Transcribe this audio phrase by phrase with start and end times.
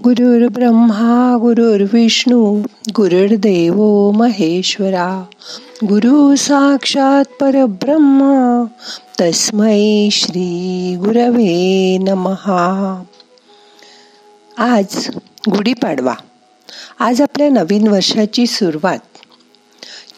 [0.00, 2.62] गुरुर् ब्रह्मा गुरुर्विष्णू
[2.96, 5.24] गुरुर्देव महेश्वरा
[5.84, 8.64] गुरु साक्षात परब्रह्मा
[9.20, 13.02] तस्मै श्री गुरवे नमहा
[14.58, 15.10] आज
[15.50, 16.14] गुढीपाडवा
[16.98, 18.98] आज आपल्या नवीन वर्षाची सुरुवात.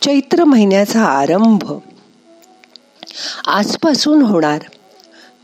[0.03, 1.73] चैत्र महिन्याचा आरंभ.
[3.47, 4.59] आजपासून होणार.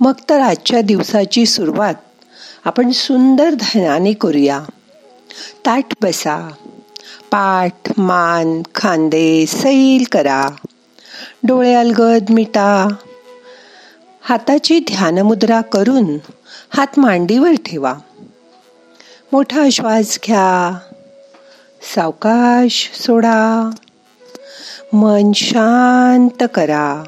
[0.01, 1.95] मग तर आजच्या दिवसाची सुरुवात.
[2.65, 4.65] आपण सुंदर ध्यानाने करूया.
[5.67, 6.49] ताट बसा.
[7.31, 10.49] पाठ मान खांदे सैल करा.
[11.43, 12.89] डोळे अलगद मिटा.
[14.23, 16.19] हाताची ध्यानमुद्रा करून
[16.77, 17.95] हात मांडीवर ठेवा.
[19.33, 20.79] मोठा श्वास घ्या.
[21.95, 23.71] सावकाश सोडा.
[24.93, 27.03] मन शांत करा.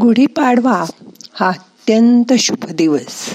[0.00, 0.84] गुढीपाडवा
[1.32, 3.34] हा अत्यंत शुभ दिवस.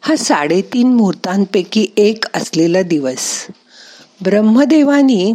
[0.00, 3.46] हा साडेतीन मुहूर्तांपैकी एक असलेला दिवस.
[4.22, 5.32] ब्रह्मदेवानी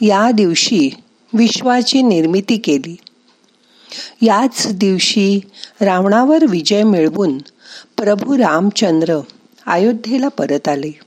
[0.00, 0.90] या दिवशी
[1.32, 2.96] विश्वाची निर्मिती केली.
[4.22, 5.40] याच दिवशी
[5.80, 7.38] रावणावर विजय मिळवून
[7.96, 9.20] प्रभू रामचंद्र
[9.66, 10.98] अयोध्येला परत आले.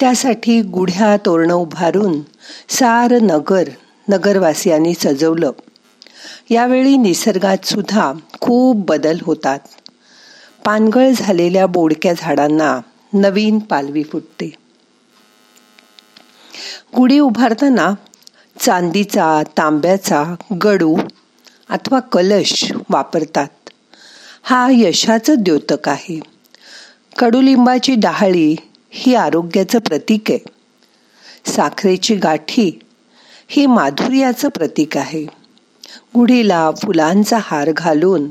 [0.00, 2.20] त्यासाठी गुढ्या तोरणं उभारून
[2.68, 3.68] सार नगर
[4.08, 5.50] नगरवासियांनी सजवलं.
[6.50, 9.58] यावेळी निसर्गात सुद्धा खूप बदल होतात.
[10.64, 12.80] पानगळ झालेल्या बोडक्या झाडांना
[13.12, 14.52] नवीन पालवी फुटते.
[16.96, 17.94] गुढी उभारताना
[18.60, 20.34] चांदीचा तांब्याचा
[20.64, 20.96] गडू
[21.68, 23.70] अथवा कलश वापरतात.
[24.42, 26.20] हा यशाचं द्योतक आहे.
[27.18, 28.56] कडुलिंबाची डहाळी
[28.90, 30.44] ही आरोग्याचं प्रतीक आहे.
[31.46, 32.78] साखरेची गाठी
[33.48, 35.26] ही माधुर्याचं प्रतीक आहे.
[36.14, 38.30] गुढीला फुलांचा हार घालून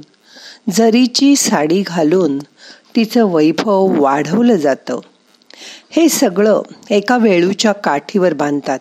[0.71, 2.37] जरीची साडी घालून
[2.95, 4.99] तिचं वैभव वाढवलं जातं.
[5.91, 8.79] हे सगळं एका वेळूच्या काठीवर बांधतात.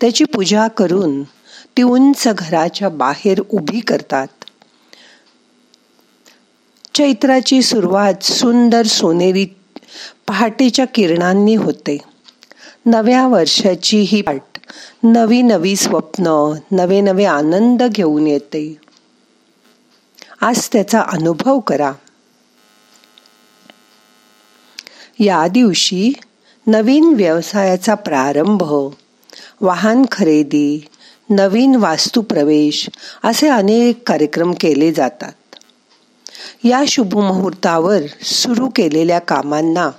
[0.00, 1.22] त्याची पूजा करून
[1.76, 4.26] ती उंच घराच्या बाहेर उभी करतात.
[6.94, 9.46] चैत्राची सुरुवात सुंदर सोनेरी
[10.28, 11.98] पहाटेच्या किरणांनी होते.
[12.86, 14.53] नव्या वर्षाची ही पाठ
[15.02, 18.76] नवी नवी स्वप्न नवे नवे आनंद घेऊन येते.
[20.40, 21.92] आज त्याचा अनुभव करा.
[25.18, 26.12] या दिवशी
[26.66, 28.62] नवीन व्यवसायाचा प्रारंभ
[29.60, 30.86] वाहन खरेदी
[31.30, 32.90] नवीन वास्तू प्रवेश
[33.24, 35.32] असे अनेक कार्यक्रम केले जातात.
[36.64, 39.90] या शुभ मुहूर्तावर सुरू केलेल्या कामांना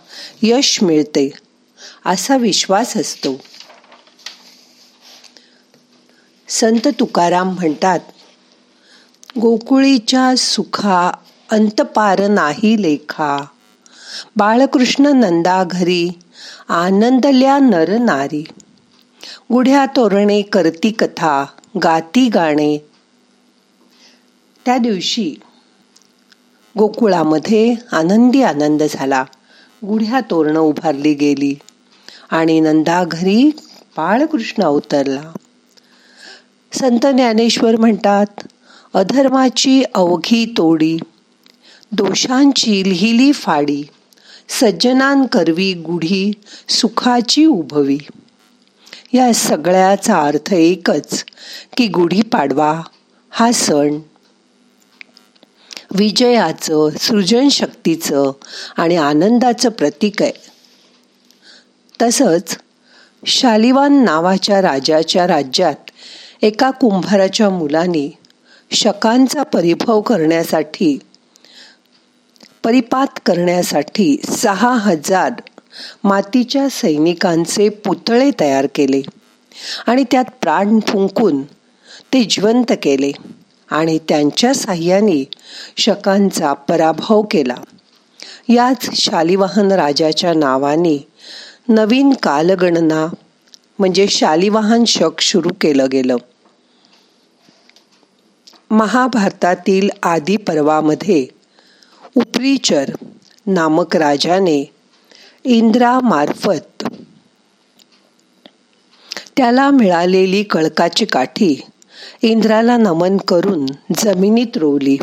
[0.42, 1.32] यश मिळते
[2.06, 3.40] असा विश्वास असतो.
[6.60, 8.00] संत तुकाराम म्हणतात
[9.42, 11.12] गोकुळीच्या सुखा
[11.52, 13.38] अंतपार नाही लेखा.
[14.36, 16.10] बाळकृष्ण नंदा घरी
[16.70, 18.44] आनंदल्या नर नारी.
[19.52, 21.46] गुढ्या तोरणे करती कथा
[21.84, 22.78] गाती गाणे.
[24.66, 25.34] त्या दिवशी
[26.78, 29.24] गोकुळामध्ये आनंदी आनंद झाला.
[29.86, 31.56] गुढ्या तोरणं उभारली गेली
[32.32, 33.52] आणि नंदा घरी
[33.98, 35.32] बाळकृष्ण अवतरला.
[36.76, 38.26] संत ज्ञानेश्वर म्हणतात
[38.94, 40.98] अधर्माची अवघी तोडी
[41.92, 43.84] दोषांची लिहिली फाडी
[44.50, 46.32] सज्जनान करवी गुढी
[46.70, 47.98] सुखाची उभवी.
[49.14, 51.26] या सगळ्याचा अर्थ एकच
[51.78, 52.82] की गुढी पाडवा
[53.30, 54.00] हा सण.
[55.92, 58.32] विजयाचं सृजनशक्तीचं
[58.78, 60.34] आणि आनंदाचं प्रतीक आहे.
[62.02, 62.58] तसंच
[63.26, 65.76] शालिवान नावाच्या राजाच्या राज्यात
[66.46, 68.18] एका कुंभाराच्या मुलाने
[68.72, 71.00] शकांचा परिभव करण्यासाठी
[72.64, 75.32] परिपात करण्यासाठी सहा हजार
[76.04, 79.02] मातीच्या सैनिकांचे पुतळे तयार केले
[79.88, 81.42] आणि त्यात प्राण फुंकून
[82.14, 83.12] ते जिवंत केले
[83.72, 85.24] आणि त्यांच्या साह्याने
[85.78, 87.56] शकांचा पराभव केला.
[88.50, 91.08] याच शालिवाहन राजाच्या नावाने
[91.70, 93.08] नवीन कालगणना
[93.80, 96.18] म्हणजे शालिवाहन शक सुरू केलं गेलं.
[98.70, 101.28] महाभारतातील आदी पर्वामध्ये
[102.16, 102.92] उपरीचर
[103.48, 104.74] नामक राजाने
[105.44, 106.84] इंद्रामार्फत
[109.38, 111.62] त्याला मिळालेली कळकाची काठी
[112.22, 113.66] इंद्राला नमन करून
[113.98, 114.98] जमिनीत रोवली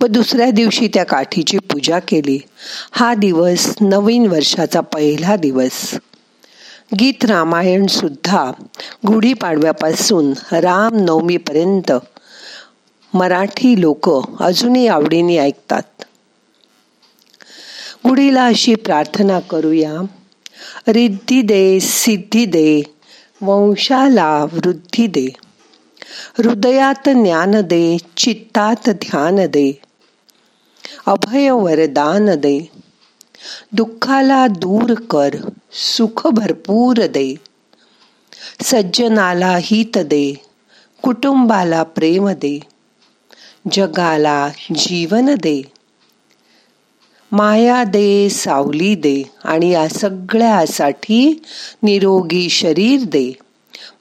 [0.00, 2.38] व दुसऱ्या दिवशी त्या काठीची पूजा केली.
[2.92, 5.94] हा दिवस नवीन वर्षाचा पहिला दिवस.
[7.00, 8.50] गीत रामायण सुद्धा
[9.06, 11.92] गुढीपाडव्यापासून रामनवमीपर्यंत
[13.14, 14.10] मराठी लोक
[14.42, 15.82] अजूनही आवडीने ऐकतात.
[18.06, 20.02] गुढीला अशी प्रार्थना करूया.
[20.88, 22.82] रिद्धी दे सिद्धी दे
[23.42, 25.26] वंशाला वृद्धी दे.
[26.38, 29.80] हृदयात ज्ञान दे चित्तात ध्यान दे.
[31.06, 32.70] अभय वरदान दे.
[33.72, 35.30] दुःखाला दूर कर
[35.72, 37.34] सुख भरपूर दे.
[38.62, 40.34] सज्जनाला हित दे
[41.02, 42.73] कुटुंबाला प्रेम दे.
[43.72, 45.62] जगाला जीवन दे.
[47.32, 51.42] माया दे सावली दे आणि या सगळ्यासाठी
[51.82, 53.32] निरोगी शरीर दे.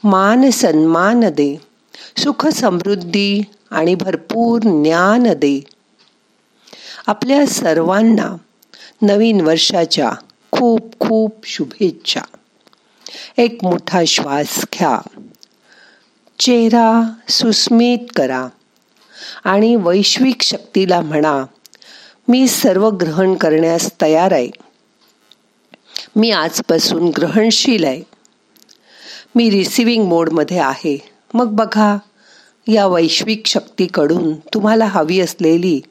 [0.04, 1.62] मान सन्मान दे.
[2.18, 5.64] सुख समृद्धी आणि भरपूर ज्ञान दे.
[7.08, 8.38] आपल्या सर्वांना
[9.02, 10.12] नवीन वर्षाच्या
[10.52, 12.22] खूप खूप शुभेच्छा.
[13.38, 15.00] एक मोठा श्वास घ्या.
[16.40, 18.48] चेहरा सुस्मित करा.
[19.44, 21.46] आणि वैश्विक शक्तीला म्हणा
[22.28, 24.50] मी सर्व ग्रहण करण्यास तयार आहे.
[26.16, 28.02] मी आजपासून ग्रहणशील आहे.
[29.36, 31.10] मी रिसिव्हिंग मोडमध्ये आहे.
[31.34, 31.98] मग बघा
[32.68, 35.82] या वैश्विक शक्तीकडून तुम्हाला हवी असलेली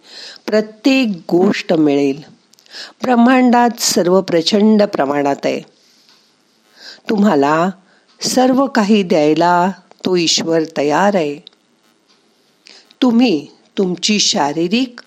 [0.46, 2.22] प्रत्येक गोष्ट मिळेल.
[3.02, 5.60] ब्रह्मांडात सर्व प्रचंड प्रमाणात आहे.
[7.10, 7.70] तुम्हाला
[8.20, 9.70] सर्व काही द्यायला
[10.04, 11.51] तो ईश्वर तयार आहे.
[13.02, 13.46] तुम्ही
[13.78, 15.00] तुमची शारीरिक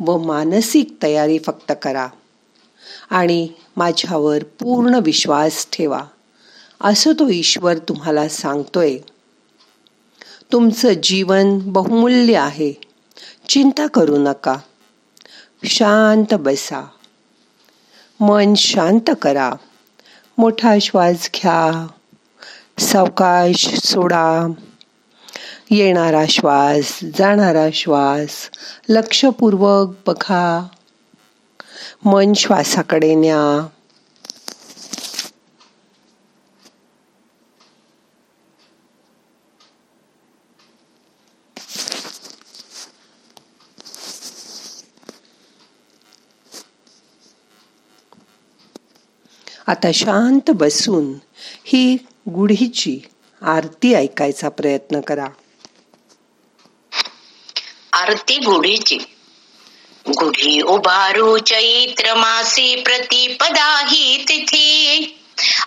[0.00, 2.08] व मानसिक तयारी फक्त करा.
[3.10, 6.04] आणि माझ्यावर पूर्ण विश्वास ठेवा.
[6.80, 8.98] असं तो ईश्वर तुम्हाला सांगतोय.
[10.52, 12.72] तुमचं जीवन बहुमूल्य आहे.
[13.48, 14.56] चिंता करू नका.
[15.64, 16.88] शांत बसा.
[18.20, 19.52] मन शांत करा.
[20.38, 21.86] मोठा श्वास घ्या.
[22.78, 24.46] सावकाश सोडा.
[25.72, 28.50] येणारा श्वास जाणारा श्वास
[28.88, 30.68] लक्षपूर्वक बघा.
[32.04, 33.66] मन श्वासाकडे न्या.
[49.66, 51.14] आता शांत बसून
[51.64, 51.96] ही
[52.28, 53.00] गुढीची
[53.42, 55.26] आरती ऐकायचा प्रयत्न करा.
[58.02, 58.96] आरती गुढीची.
[60.08, 65.18] गुढी उभारू चैत्र मासी प्रतिपदा ही तिथी.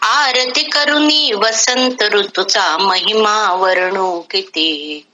[0.01, 5.05] आरती करुनी वसंत ऋतूचा महिमा वर्णू किती.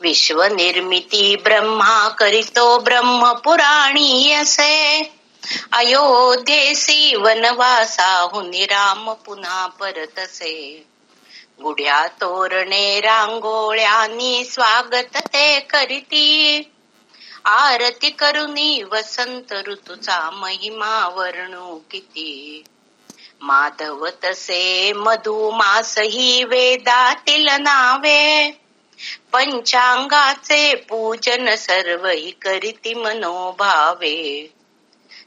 [0.00, 5.02] विश्व निर्मिती ब्रह्मा करीतो ब्रह्म पुराणी असे
[5.72, 10.84] अयोध्येसी वनवासाहुनी राम पुन्हा परतसे.
[11.62, 16.62] गुढ्या तोरणे रांगोळ्यानी स्वागत ते करीती.
[17.44, 22.64] आरती करुनी वसंत ऋतूचा महिमा वर्णू किती
[23.40, 28.50] माधव तसे मधुमास ही वेदातील नावे.
[29.32, 32.08] पंचांगाचे पूजन सर्व
[32.42, 34.52] करीती मनोभावे.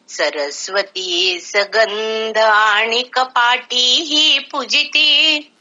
[0.10, 5.52] सरस्वती सगंध आणि कपाटी ही पूजिती.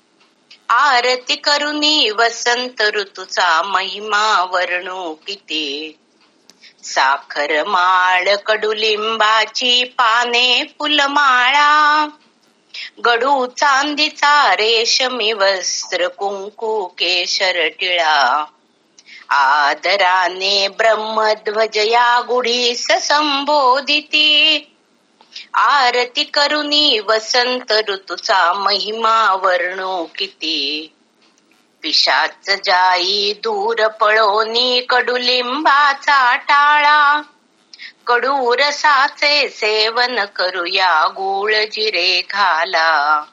[0.69, 5.99] आरती करुनी वसंत ऋतूचा महिमा वर्णू किती
[6.83, 12.07] साखर माळ कडुलिंबाची पाने फुलमाळा.
[13.05, 18.45] गडू चांदीचा रेशमी वस्त्र कुंकू केशर टिळा.
[19.29, 24.59] आदराने ब्रह्मध्वज या गुढीस संबोधिती.
[25.55, 30.91] आरती करुनी वसंत ऋतूचा महिमा वर्णो किती?
[31.83, 37.23] पिशाच जाई दूर पळोनी कडुलिंबाचा टाळा.
[38.07, 43.25] कडू रसाचे सेवन करूया गुळ जिरे घाला.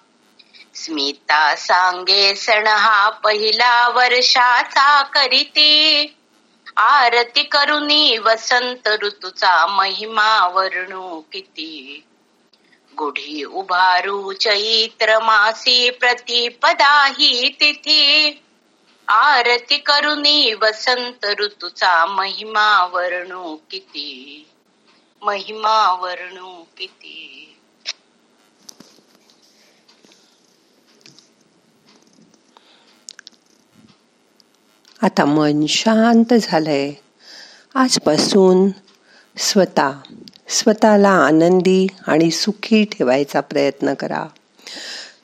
[0.75, 6.05] स्मिता सांगे सण हा पहिला वर्षाचा करीती.
[6.77, 12.03] आरती करुनी वसंत ऋतूचा महिमा वर्णू किती.
[12.97, 18.41] गुढी उभारू चैत्र मासी प्रतिपदा ही तिथी.
[19.07, 24.47] आरती करुनी वसंत ऋतूचा महिमा वर्णू किती.
[25.21, 27.50] महिमा वर्णू किती.
[35.01, 36.91] आता मन शांत झालंय.
[37.75, 38.69] आजपासून
[39.37, 39.91] स्वतः
[40.47, 44.25] स्वतःला आनंदी आणि सुखी ठेवायचा प्रयत्न करा.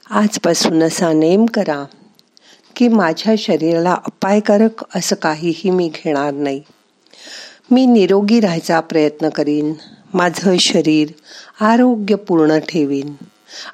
[0.09, 1.85] आजपासून असा नेम करा
[2.75, 6.61] की माझ्या शरीराला अपायकारक असं काहीही मी घेणार नाही.
[7.71, 9.73] मी निरोगी राहायचा प्रयत्न करीन.
[10.13, 11.07] माझं शरीर
[11.61, 13.13] आरोग्यपूर्ण ठेवीन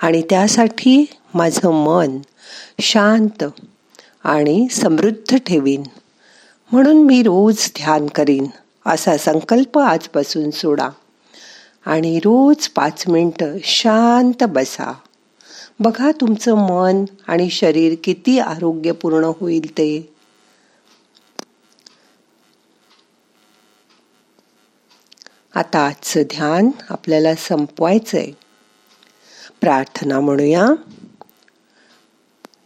[0.02, 2.18] आणि त्यासाठी माझं मन
[2.82, 3.44] शांत
[4.24, 5.84] आणि समृद्ध ठेवीन.
[6.72, 8.48] म्हणून मी रोज ध्यान करीन
[8.86, 10.90] असा संकल्प आजपासून सोडा.
[11.86, 14.94] आणि रोज पाच मिनटं शांत बसा.
[15.80, 20.14] बघा तुमचं मन आणि शरीर किती आरोग्यपूर्ण होईल ते.
[25.56, 28.32] आता आजचं ध्यान आपल्याला संपवायचंय.
[29.62, 30.66] प्रार्थना म्हणूया.